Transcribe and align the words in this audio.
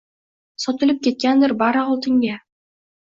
Sotilib 0.63 1.03
ketgandir 1.07 1.55
bari 1.63 1.85
oltinga. 1.93 2.39